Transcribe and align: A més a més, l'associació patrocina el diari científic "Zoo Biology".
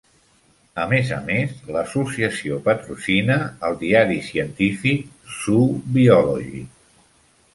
A 0.83 0.85
més 0.91 1.09
a 1.15 1.19
més, 1.25 1.51
l'associació 1.75 2.55
patrocina 2.69 3.37
el 3.69 3.77
diari 3.83 4.17
científic 4.29 5.05
"Zoo 5.37 5.69
Biology". 5.99 6.65